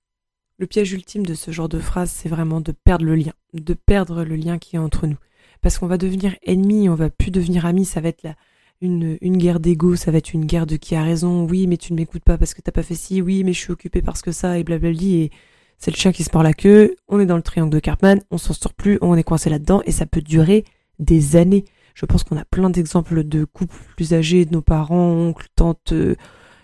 Le 0.59 0.67
piège 0.67 0.93
ultime 0.93 1.25
de 1.25 1.35
ce 1.35 1.53
genre 1.53 1.69
de 1.69 1.79
phrase, 1.79 2.11
c'est 2.11 2.29
vraiment 2.29 2.61
de 2.61 2.73
perdre 2.73 3.05
le 3.05 3.15
lien, 3.15 3.35
de 3.53 3.75
perdre 3.75 4.25
le 4.25 4.35
lien 4.35 4.59
qui 4.59 4.75
est 4.75 4.81
entre 4.81 5.07
nous. 5.07 5.19
Parce 5.61 5.79
qu'on 5.79 5.87
va 5.87 5.97
devenir 5.97 6.35
ennemis, 6.45 6.89
on 6.89 6.97
va 6.97 7.09
plus 7.09 7.31
devenir 7.31 7.67
amis, 7.67 7.85
ça 7.85 8.01
va 8.01 8.09
être 8.09 8.25
la, 8.25 8.35
une, 8.81 9.19
une 9.21 9.37
guerre 9.37 9.61
d'ego, 9.61 9.97
ça 9.97 10.11
va 10.11 10.19
être 10.19 10.33
une 10.33 10.45
guerre 10.45 10.67
de 10.67 10.77
qui 10.77 10.95
a 10.95 11.03
raison, 11.03 11.47
oui 11.47 11.67
mais 11.67 11.77
tu 11.77 11.93
ne 11.93 11.99
m'écoutes 11.99 12.25
pas 12.25 12.39
parce 12.39 12.55
que 12.55 12.63
t'as 12.63 12.73
pas 12.73 12.83
fait 12.83 12.95
ci, 12.95 13.23
oui 13.23 13.45
mais 13.45 13.53
je 13.53 13.59
suis 13.59 13.73
occupé 13.73 14.03
parce 14.03 14.23
que 14.23 14.33
ça, 14.33 14.59
et 14.59 14.65
blablabli, 14.65 15.17
et 15.17 15.31
c'est 15.79 15.91
le 15.91 15.97
chien 15.97 16.13
qui 16.13 16.25
se 16.25 16.31
mord 16.33 16.43
la 16.43 16.53
queue, 16.53 16.97
on 17.09 17.21
est 17.21 17.27
dans 17.27 17.37
le 17.37 17.43
triangle 17.43 17.73
de 17.73 17.79
Cartman, 17.79 18.21
on 18.31 18.39
s'en 18.39 18.53
sort 18.53 18.75
plus, 18.75 18.99
on 19.01 19.15
est 19.17 19.23
coincé 19.23 19.49
là-dedans, 19.51 19.83
et 19.87 19.93
ça 19.93 20.07
peut 20.07 20.21
durer 20.23 20.65
des 20.99 21.37
années. 21.37 21.65
Je 21.95 22.07
pense 22.07 22.25
qu'on 22.25 22.37
a 22.37 22.45
plein 22.45 22.71
d'exemples 22.71 23.25
de 23.25 23.45
couples 23.45 23.77
plus 23.97 24.13
âgés, 24.13 24.45
de 24.45 24.53
nos 24.53 24.63
parents, 24.63 25.13
oncles, 25.13 25.47
tantes, 25.55 25.93
euh, 25.93 26.17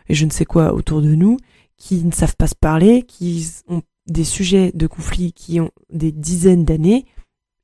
et 0.09 0.15
je 0.15 0.25
ne 0.25 0.31
sais 0.31 0.45
quoi 0.45 0.75
autour 0.75 1.01
de 1.01 1.15
nous, 1.15 1.39
qui 1.77 2.05
ne 2.05 2.13
savent 2.13 2.37
pas 2.37 2.47
se 2.47 2.55
parler, 2.55 3.03
qui 3.03 3.49
ont 3.69 3.83
des 4.07 4.25
sujets 4.25 4.71
de 4.75 4.87
conflit 4.87 5.33
qui 5.33 5.61
ont 5.61 5.71
des 5.91 6.13
dizaines 6.13 6.65
d'années, 6.65 7.07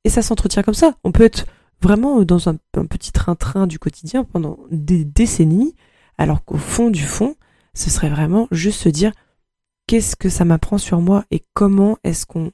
et 0.03 0.09
ça 0.09 0.21
s'entretient 0.21 0.63
comme 0.63 0.73
ça. 0.73 0.95
On 1.03 1.11
peut 1.11 1.23
être 1.23 1.45
vraiment 1.81 2.21
dans 2.23 2.49
un, 2.49 2.57
petit 2.85 3.11
train-train 3.11 3.67
du 3.67 3.79
quotidien 3.79 4.23
pendant 4.23 4.59
des 4.69 5.03
décennies, 5.05 5.75
alors 6.17 6.43
qu'au 6.43 6.57
fond 6.57 6.89
du 6.89 7.03
fond, 7.03 7.35
ce 7.73 7.89
serait 7.89 8.09
vraiment 8.09 8.47
juste 8.51 8.81
se 8.81 8.89
dire 8.89 9.11
qu'est-ce 9.87 10.15
que 10.15 10.29
ça 10.29 10.45
m'apprend 10.45 10.77
sur 10.77 11.01
moi 11.01 11.25
et 11.31 11.43
comment 11.53 11.97
est-ce 12.03 12.25
qu'on 12.25 12.51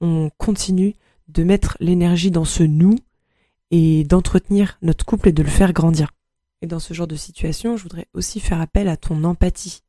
on 0.00 0.30
continue 0.38 0.94
de 1.28 1.44
mettre 1.44 1.76
l'énergie 1.80 2.30
dans 2.30 2.44
ce 2.44 2.62
nous 2.62 2.96
et 3.70 4.04
d'entretenir 4.04 4.78
notre 4.82 5.04
couple 5.04 5.28
et 5.28 5.32
de 5.32 5.42
le 5.42 5.48
faire 5.48 5.72
grandir. 5.72 6.10
Et 6.62 6.66
dans 6.66 6.80
ce 6.80 6.92
genre 6.92 7.06
de 7.06 7.16
situation, 7.16 7.76
je 7.76 7.82
voudrais 7.84 8.06
aussi 8.12 8.40
faire 8.40 8.60
appel 8.60 8.88
à 8.88 8.96
ton 8.96 9.24
empathie. 9.24 9.82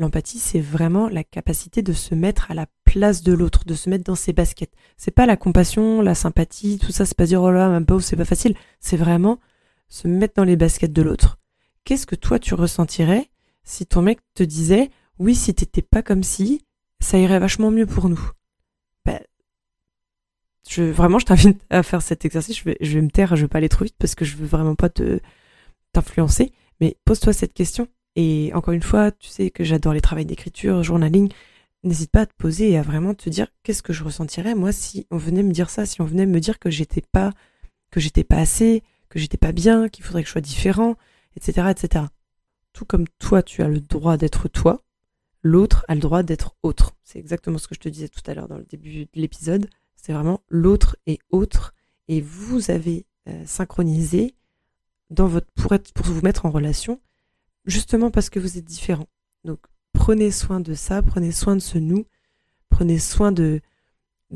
L'empathie, 0.00 0.38
c'est 0.38 0.60
vraiment 0.60 1.10
la 1.10 1.24
capacité 1.24 1.82
de 1.82 1.92
se 1.92 2.14
mettre 2.14 2.50
à 2.50 2.54
la 2.54 2.66
place 2.84 3.22
de 3.22 3.34
l'autre, 3.34 3.66
de 3.66 3.74
se 3.74 3.90
mettre 3.90 4.04
dans 4.04 4.14
ses 4.14 4.32
baskets. 4.32 4.72
C'est 4.96 5.10
pas 5.10 5.26
la 5.26 5.36
compassion, 5.36 6.00
la 6.00 6.14
sympathie, 6.14 6.78
tout 6.78 6.90
ça, 6.90 7.04
c'est 7.04 7.14
pas 7.14 7.26
dire 7.26 7.42
oh 7.42 7.50
là, 7.50 7.68
ma 7.68 7.82
pauvre, 7.82 8.02
c'est 8.02 8.16
pas 8.16 8.24
facile. 8.24 8.54
C'est 8.80 8.96
vraiment 8.96 9.38
se 9.88 10.08
mettre 10.08 10.32
dans 10.36 10.44
les 10.44 10.56
baskets 10.56 10.94
de 10.94 11.02
l'autre. 11.02 11.38
Qu'est-ce 11.84 12.06
que 12.06 12.14
toi 12.14 12.38
tu 12.38 12.54
ressentirais 12.54 13.28
si 13.62 13.84
ton 13.84 14.00
mec 14.00 14.20
te 14.32 14.42
disait 14.42 14.90
oui, 15.18 15.34
si 15.34 15.52
t'étais 15.52 15.82
pas 15.82 16.02
comme 16.02 16.22
si, 16.22 16.64
ça 17.00 17.18
irait 17.18 17.38
vachement 17.38 17.70
mieux 17.70 17.84
pour 17.84 18.08
nous? 18.08 18.30
Ben, 19.04 19.20
je, 20.66 20.82
vraiment, 20.82 21.18
je 21.18 21.26
t'invite 21.26 21.60
à 21.68 21.82
faire 21.82 22.00
cet 22.00 22.24
exercice. 22.24 22.56
Je 22.56 22.64
vais, 22.64 23.02
me 23.02 23.10
taire, 23.10 23.36
je 23.36 23.42
vais 23.42 23.48
pas 23.48 23.58
aller 23.58 23.68
trop 23.68 23.84
vite 23.84 23.96
parce 23.98 24.14
que 24.14 24.24
je 24.24 24.38
veux 24.38 24.46
vraiment 24.46 24.76
pas 24.76 24.88
te 24.88 25.20
t'influencer. 25.92 26.54
Mais 26.80 26.96
pose-toi 27.04 27.34
cette 27.34 27.52
question 27.52 27.86
et 28.16 28.50
encore 28.54 28.74
une 28.74 28.82
fois, 28.82 29.12
tu 29.12 29.28
sais 29.28 29.50
que 29.50 29.64
j'adore 29.64 29.92
les 29.92 30.00
travaux 30.00 30.24
d'écriture, 30.24 30.82
journaling. 30.82 31.32
N'hésite 31.82 32.10
pas 32.10 32.22
à 32.22 32.26
te 32.26 32.34
poser 32.34 32.70
et 32.70 32.78
à 32.78 32.82
vraiment 32.82 33.14
te 33.14 33.30
dire 33.30 33.46
qu'est-ce 33.62 33.82
que 33.82 33.92
je 33.92 34.04
ressentirais 34.04 34.54
moi 34.54 34.72
si 34.72 35.06
on 35.10 35.16
venait 35.16 35.42
me 35.42 35.52
dire 35.52 35.70
ça, 35.70 35.86
si 35.86 36.02
on 36.02 36.04
venait 36.04 36.26
me 36.26 36.40
dire 36.40 36.58
que 36.58 36.70
j'étais 36.70 37.00
pas, 37.00 37.32
que 37.90 38.00
j'étais 38.00 38.24
pas 38.24 38.36
assez, 38.36 38.82
que 39.08 39.18
j'étais 39.18 39.38
pas 39.38 39.52
bien, 39.52 39.88
qu'il 39.88 40.04
faudrait 40.04 40.22
que 40.22 40.26
je 40.26 40.32
sois 40.32 40.42
différent, 40.42 40.96
etc., 41.36 41.68
etc. 41.70 42.04
Tout 42.72 42.84
comme 42.84 43.06
toi, 43.18 43.42
tu 43.42 43.62
as 43.62 43.68
le 43.68 43.80
droit 43.80 44.16
d'être 44.18 44.48
toi, 44.48 44.84
l'autre 45.42 45.84
a 45.88 45.94
le 45.94 46.00
droit 46.00 46.22
d'être 46.22 46.54
autre. 46.62 46.92
C'est 47.02 47.18
exactement 47.18 47.58
ce 47.58 47.66
que 47.66 47.74
je 47.74 47.80
te 47.80 47.88
disais 47.88 48.08
tout 48.08 48.22
à 48.26 48.34
l'heure 48.34 48.48
dans 48.48 48.58
le 48.58 48.64
début 48.64 49.04
de 49.04 49.08
l'épisode. 49.14 49.68
C'est 49.96 50.12
vraiment 50.12 50.42
l'autre 50.48 50.96
est 51.06 51.20
autre 51.30 51.74
et 52.08 52.20
vous 52.20 52.70
avez 52.70 53.06
euh, 53.28 53.42
synchronisé 53.46 54.34
dans 55.08 55.26
votre 55.26 55.48
pour 55.54 55.72
être 55.74 55.92
pour 55.92 56.06
vous 56.06 56.22
mettre 56.22 56.46
en 56.46 56.50
relation 56.50 57.00
justement 57.64 58.10
parce 58.10 58.30
que 58.30 58.38
vous 58.38 58.58
êtes 58.58 58.64
différents. 58.64 59.08
Donc 59.44 59.60
prenez 59.92 60.30
soin 60.30 60.60
de 60.60 60.74
ça, 60.74 61.02
prenez 61.02 61.32
soin 61.32 61.56
de 61.56 61.60
ce 61.60 61.78
nous, 61.78 62.06
prenez 62.68 62.98
soin 62.98 63.32
de, 63.32 63.60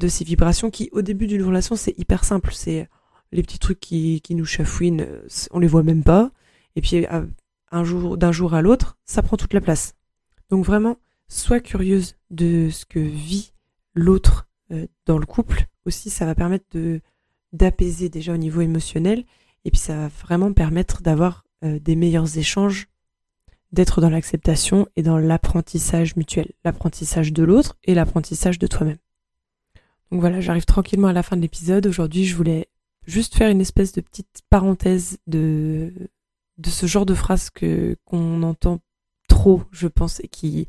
ces 0.09 0.25
vibrations 0.25 0.71
qui, 0.71 0.89
au 0.93 1.03
début 1.03 1.27
d'une 1.27 1.43
relation, 1.43 1.77
c'est 1.77 1.99
hyper 1.99 2.25
simple. 2.25 2.53
C'est 2.53 2.89
les 3.33 3.43
petits 3.43 3.59
trucs 3.59 3.81
qui, 3.81 4.23
nous 4.31 4.45
chafouinent, 4.45 5.07
on 5.51 5.59
les 5.59 5.67
voit 5.67 5.83
même 5.83 6.05
pas. 6.05 6.31
Et 6.77 6.81
puis, 6.81 7.07
d'un 7.73 8.33
jour 8.33 8.55
à 8.55 8.63
l'autre, 8.63 8.99
ça 9.05 9.23
prend 9.23 9.37
toute 9.37 9.55
la 9.55 9.61
place. 9.61 9.95
Donc 10.51 10.65
vraiment, 10.65 10.99
sois 11.29 11.61
curieuse 11.61 12.17
de 12.31 12.69
ce 12.71 12.85
que 12.85 12.99
vit 12.99 13.53
l'autre 13.95 14.47
euh, 14.71 14.87
dans 15.07 15.19
le 15.19 15.27
couple. 15.27 15.67
Aussi, 15.87 16.11
ça 16.11 16.27
va 16.27 16.35
permettre 16.35 16.77
d'apaiser 17.53 18.09
déjà 18.09 18.35
au 18.35 18.37
niveau 18.37 18.61
émotionnel. 18.61 19.25
Et 19.65 19.71
puis, 19.71 19.81
ça 19.81 19.97
va 19.97 20.09
vraiment 20.09 20.53
permettre 20.53 21.03
d'avoir 21.03 21.45
euh, 21.65 21.79
des 21.79 21.97
meilleurs 21.97 22.37
échanges 22.37 22.89
d'être 23.75 24.01
dans 24.01 24.09
l'acceptation 24.09 24.87
et 24.97 25.03
dans 25.03 25.19
l'apprentissage 25.19 26.17
mutuel, 26.17 26.53
l'apprentissage 26.65 27.33
de 27.33 27.43
l'autre 27.43 27.77
et 27.85 27.95
l'apprentissage 27.95 28.59
de 28.59 28.67
toi-même. 28.67 28.99
Donc 30.11 30.21
voilà, 30.21 30.41
j'arrive 30.41 30.65
tranquillement 30.65 31.09
à 31.09 31.13
la 31.13 31.25
fin 31.25 31.37
de 31.37 31.43
l'épisode. 31.43 31.87
Aujourd'hui, 31.87 32.25
je 32.25 32.37
voulais 32.37 32.69
juste 33.07 33.35
faire 33.35 33.51
une 33.51 33.61
espèce 33.61 33.93
de 33.93 34.01
petite 34.01 34.43
parenthèse 34.49 35.19
de 35.27 35.93
ce 36.65 36.87
genre 36.87 37.05
de 37.05 37.15
phrase 37.15 37.51
que 37.51 37.97
qu'on 38.05 38.43
entend 38.45 38.79
trop, 39.29 39.65
je 39.73 39.89
pense, 39.89 40.21
et 40.21 40.29
qui 40.29 40.69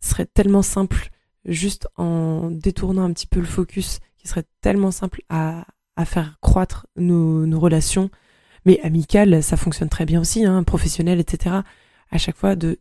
serait 0.00 0.26
tellement 0.26 0.62
simple 0.62 1.10
juste 1.44 1.86
en 1.96 2.50
détournant 2.50 3.04
un 3.04 3.12
petit 3.12 3.26
peu 3.26 3.40
le 3.40 3.46
focus, 3.46 4.00
qui 4.16 4.26
serait 4.26 4.44
tellement 4.62 4.90
simple 4.90 5.22
à, 5.28 5.66
faire 6.06 6.38
croître 6.40 6.86
nos, 6.96 7.60
relations, 7.60 8.08
mais 8.64 8.80
amicales, 8.80 9.42
ça 9.42 9.56
fonctionne 9.56 9.88
très 9.88 10.06
bien 10.06 10.20
aussi, 10.20 10.44
hein, 10.44 10.62
professionnel, 10.62 11.20
etc 11.20 11.60
à 12.10 12.18
chaque 12.18 12.36
fois 12.36 12.56
de 12.56 12.78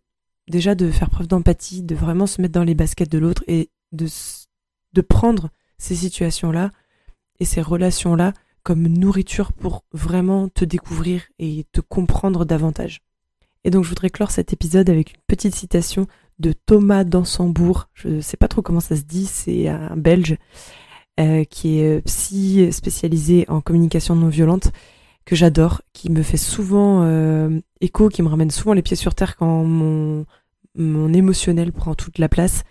déjà 0.48 0.76
de 0.76 0.90
faire 0.92 1.10
preuve 1.10 1.28
d'empathie, 1.28 1.84
de 1.84 1.96
vraiment 1.96 2.28
se 2.28 2.42
mettre 2.42 2.54
dans 2.54 2.64
les 2.64 2.76
baskets 2.76 3.12
de 3.12 3.18
l'autre 3.18 3.44
et 3.48 3.70
de, 3.92 4.08
de 4.94 5.02
prendre 5.02 5.50
ces 5.78 5.96
situations-là 5.96 6.72
et 7.40 7.46
ces 7.46 7.62
relations-là 7.62 8.34
comme 8.64 8.88
nourriture 8.88 9.54
pour 9.54 9.84
vraiment 9.94 10.50
te 10.50 10.66
découvrir 10.66 11.24
et 11.40 11.66
te 11.72 11.82
comprendre 11.82 12.46
davantage. 12.46 13.02
Et 13.64 13.70
donc 13.70 13.84
je 13.84 13.90
voudrais 13.90 14.10
clore 14.10 14.32
cet 14.32 14.54
épisode 14.54 14.90
avec 14.90 15.12
une 15.12 15.22
petite 15.28 15.56
citation 15.56 16.08
de 16.40 16.54
Thomas 16.54 17.04
Dansembourg. 17.04 17.90
Je 17.94 18.08
ne 18.08 18.22
sais 18.22 18.38
pas 18.38 18.48
trop 18.48 18.62
comment 18.62 18.80
ça 18.80 18.96
se 18.96 19.02
dit, 19.02 19.26
c'est 19.26 19.68
un 19.68 19.98
Belge 19.98 20.38
euh, 21.20 21.44
qui 21.46 21.80
est 21.80 22.02
psy 22.06 22.72
spécialisé 22.72 23.46
en 23.48 23.62
communication 23.62 24.16
non 24.16 24.30
violente 24.30 24.72
que 25.28 25.36
j'adore, 25.36 25.82
qui 25.92 26.10
me 26.10 26.24
fait 26.24 26.38
souvent 26.38 27.04
euh, 27.04 27.60
écho, 27.82 28.08
qui 28.08 28.24
me 28.24 28.30
ramène 28.30 28.50
souvent 28.50 28.72
les 28.72 28.82
pieds 28.82 28.96
sur 28.96 29.14
terre 29.14 29.36
quand 29.36 29.66
mon, 29.66 30.26
mon 30.74 31.14
émotionnel 31.14 31.74
prend 31.74 31.96
toute 31.96 32.18
la 32.18 32.30
place. 32.30 32.64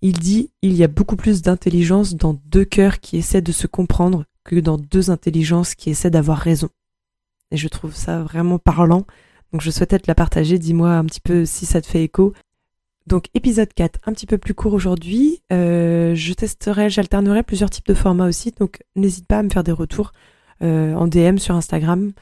Il 0.00 0.14
dit 0.14 0.50
il 0.62 0.72
y 0.72 0.82
a 0.82 0.88
beaucoup 0.88 1.16
plus 1.16 1.42
d'intelligence 1.42 2.14
dans 2.14 2.40
deux 2.46 2.64
cœurs 2.64 2.98
qui 2.98 3.18
essaient 3.18 3.42
de 3.42 3.52
se 3.52 3.66
comprendre 3.66 4.24
que 4.42 4.56
dans 4.56 4.78
deux 4.78 5.10
intelligences 5.10 5.74
qui 5.74 5.90
essaient 5.90 6.10
d'avoir 6.10 6.38
raison. 6.38 6.70
Et 7.50 7.58
je 7.58 7.68
trouve 7.68 7.94
ça 7.94 8.22
vraiment 8.22 8.58
parlant. 8.58 9.04
Donc 9.52 9.60
je 9.60 9.70
souhaitais 9.70 9.98
te 9.98 10.08
la 10.08 10.14
partager. 10.14 10.58
Dis-moi 10.58 10.92
un 10.92 11.04
petit 11.04 11.20
peu 11.20 11.44
si 11.44 11.66
ça 11.66 11.82
te 11.82 11.86
fait 11.86 12.04
écho. 12.04 12.32
Donc 13.06 13.26
épisode 13.34 13.72
4, 13.74 14.00
un 14.06 14.14
petit 14.14 14.26
peu 14.26 14.38
plus 14.38 14.54
court 14.54 14.72
aujourd'hui. 14.72 15.42
Euh, 15.52 16.14
je 16.14 16.32
testerai, 16.32 16.88
j'alternerai 16.88 17.42
plusieurs 17.42 17.68
types 17.68 17.86
de 17.86 17.92
formats 17.92 18.28
aussi. 18.28 18.54
Donc 18.58 18.82
n'hésite 18.96 19.26
pas 19.26 19.40
à 19.40 19.42
me 19.42 19.50
faire 19.50 19.64
des 19.64 19.72
retours 19.72 20.12
en 20.62 21.06
DM 21.06 21.38
sur 21.38 21.54
Instagram. 21.54 22.12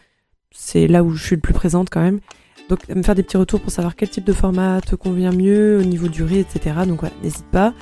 C'est 0.50 0.86
là 0.86 1.02
où 1.02 1.10
je 1.12 1.24
suis 1.24 1.36
le 1.36 1.40
plus 1.40 1.54
présente 1.54 1.90
quand 1.90 2.00
même. 2.00 2.20
Donc 2.68 2.88
me 2.88 3.02
faire 3.02 3.14
des 3.14 3.22
petits 3.22 3.36
retours 3.36 3.60
pour 3.60 3.70
savoir 3.70 3.94
quel 3.94 4.08
type 4.08 4.24
de 4.24 4.32
format 4.32 4.80
te 4.80 4.96
convient 4.96 5.30
mieux 5.30 5.78
au 5.78 5.84
niveau 5.84 6.08
durée, 6.08 6.40
etc. 6.40 6.76
Donc 6.86 7.00
voilà, 7.00 7.14
n'hésite 7.22 7.46
pas. 7.46 7.72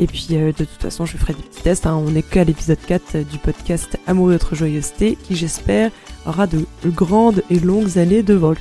Et 0.00 0.06
puis 0.06 0.28
euh, 0.32 0.46
de 0.46 0.64
toute 0.64 0.82
façon, 0.82 1.06
je 1.06 1.16
ferai 1.16 1.34
des 1.34 1.42
petits 1.42 1.62
tests. 1.62 1.86
Hein. 1.86 1.94
On 1.94 2.10
n'est 2.10 2.22
qu'à 2.22 2.42
l'épisode 2.42 2.78
4 2.84 3.18
du 3.30 3.38
podcast 3.38 3.98
Amour 4.06 4.32
et 4.32 4.34
autre 4.34 4.56
joyeuseté, 4.56 5.16
qui 5.22 5.36
j'espère 5.36 5.90
aura 6.26 6.46
de 6.46 6.64
grandes 6.86 7.42
et 7.50 7.60
longues 7.60 7.98
années 7.98 8.22
devant 8.22 8.50
lui. 8.50 8.60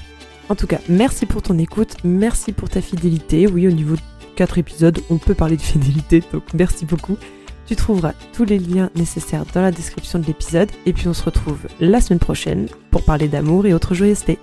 En 0.50 0.56
tout 0.56 0.68
cas, 0.68 0.80
merci 0.90 1.26
pour 1.26 1.42
ton 1.42 1.58
écoute, 1.58 1.96
merci 2.04 2.52
pour 2.52 2.70
ta 2.70 2.82
fidélité. 2.82 3.48
Oui, 3.48 3.68
au 3.68 3.72
niveau 3.72 3.96
4 4.36 4.60
épisodes, 4.60 5.00
on 5.10 5.18
peut 5.18 5.34
parler 5.34 5.58
de 5.58 5.62
fidélité, 5.62 6.22
donc 6.32 6.44
merci 6.54 6.86
beaucoup. 6.86 7.18
Tu 7.72 7.78
trouveras 7.78 8.12
tous 8.34 8.44
les 8.44 8.60
liens 8.60 8.90
nécessaires 8.98 9.46
dans 9.54 9.62
la 9.62 9.72
description 9.72 10.20
de 10.20 10.26
l'épisode, 10.26 10.70
et 10.86 10.92
puis 10.92 11.08
on 11.08 11.14
se 11.14 11.24
retrouve 11.24 11.68
la 11.80 12.02
semaine 12.02 12.20
prochaine 12.20 12.68
pour 12.90 13.06
parler 13.06 13.30
d'amour 13.30 13.66
et 13.66 13.74
autres 13.74 13.96
joyeusetés. 13.96 14.40